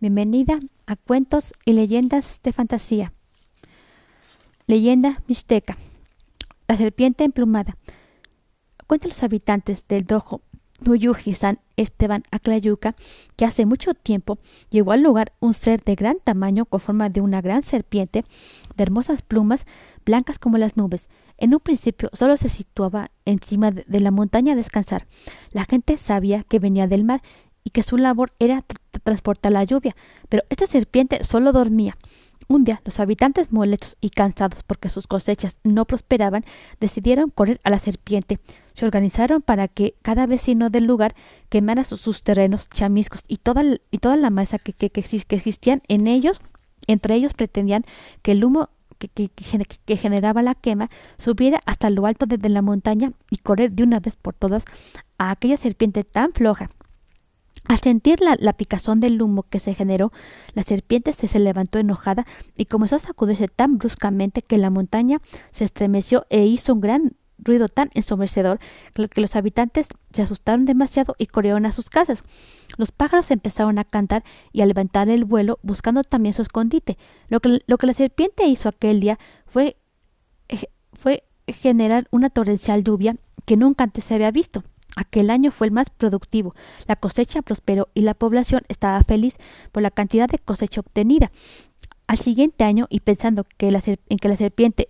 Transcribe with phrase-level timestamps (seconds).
[0.00, 3.12] Bienvenida a Cuentos y Leyendas de Fantasía.
[4.66, 5.78] Leyenda mixteca.
[6.66, 7.76] La serpiente emplumada.
[8.88, 10.42] Cuentan los habitantes del dojo
[10.80, 12.96] Nuyuji San Esteban Aclayuca
[13.36, 14.38] que hace mucho tiempo
[14.68, 18.24] llegó al lugar un ser de gran tamaño con forma de una gran serpiente,
[18.76, 19.64] de hermosas plumas,
[20.04, 21.08] blancas como las nubes.
[21.38, 25.06] En un principio solo se situaba encima de la montaña a descansar.
[25.52, 27.22] La gente sabía que venía del mar
[27.64, 28.64] y que su labor era
[29.02, 29.96] transportar la lluvia,
[30.28, 31.96] pero esta serpiente solo dormía.
[32.46, 36.44] Un día los habitantes molestos y cansados porque sus cosechas no prosperaban
[36.78, 38.38] decidieron correr a la serpiente.
[38.74, 41.14] Se organizaron para que cada vecino del lugar
[41.48, 46.06] quemara sus, terrenos, chamiscos y toda, y toda la masa que, que, que, existían en
[46.06, 46.42] ellos.
[46.86, 47.86] Entre ellos pretendían
[48.20, 53.12] que el humo que, que, generaba la quema subiera hasta lo alto desde la montaña
[53.30, 54.64] y correr de una vez por todas
[55.18, 56.70] a aquella serpiente tan floja
[57.66, 60.12] al sentir la, picazón del humo que se generó,
[60.52, 65.64] la serpiente se, levantó enojada y comenzó a sacudirse tan bruscamente que la montaña se
[65.64, 68.58] estremeció e hizo un gran ruido tan ensomecedor
[68.92, 72.22] que los habitantes se asustaron demasiado y corrieron a sus casas.
[72.76, 76.98] Los pájaros empezaron a cantar y a levantar el vuelo buscando también su escondite.
[77.28, 79.76] Lo que, lo que la serpiente hizo aquel día fue,
[80.48, 84.64] eh, fue generar una torrencial lluvia que nunca antes se había visto.
[84.96, 86.54] Aquel año fue el más productivo,
[86.86, 89.38] la cosecha prosperó y la población estaba feliz
[89.72, 91.32] por la cantidad de cosecha obtenida.
[92.06, 94.88] Al siguiente año, y pensando que en que la serpiente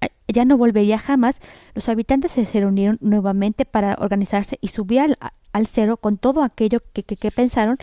[0.00, 1.40] eh, ya no volvería jamás,
[1.74, 7.02] los habitantes se reunieron nuevamente para organizarse y subir al, cero con todo aquello que,
[7.02, 7.78] que pensaron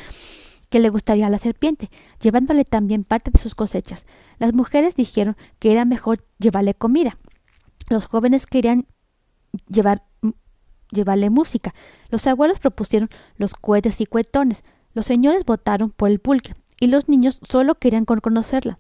[0.70, 1.90] que le gustaría a la serpiente,
[2.22, 4.06] llevándole también parte de sus cosechas.
[4.40, 7.18] Las mujeres dijeron que era mejor llevarle comida.
[7.90, 8.86] Los jóvenes querían
[9.68, 10.04] llevar
[10.92, 11.73] llevarle música.
[12.09, 14.64] Los abuelos propusieron los cohetes y cuetones.
[14.94, 18.80] Los señores votaron por el pulque y los niños solo querían conocerla.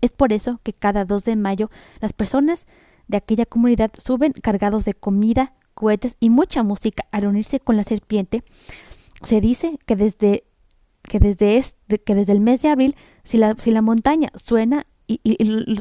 [0.00, 2.66] Es por eso que cada 2 de mayo las personas
[3.08, 7.84] de aquella comunidad suben cargados de comida, cohetes y mucha música a reunirse con la
[7.84, 8.42] serpiente.
[9.22, 10.44] Se dice que desde
[11.06, 14.86] que desde, este, que desde el mes de abril, si la, si la montaña suena
[15.08, 15.20] y,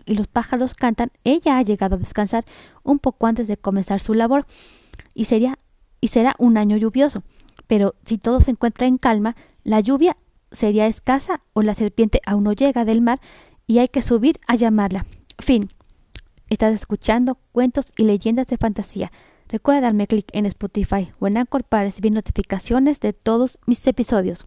[0.06, 2.46] los pájaros cantan, ella ha llegado a descansar
[2.84, 4.46] un poco antes de comenzar su labor
[5.16, 5.58] y, sería,
[6.02, 7.24] y será un año lluvioso.
[7.66, 10.18] Pero si todo se encuentra en calma, la lluvia
[10.52, 13.20] sería escasa o la serpiente aún no llega del mar
[13.66, 15.06] y hay que subir a llamarla.
[15.40, 15.70] Fin.
[16.48, 19.12] Estás escuchando cuentos y leyendas de fantasía.
[19.48, 24.46] Recuerda darme clic en Spotify o en Anchor para recibir notificaciones de todos mis episodios.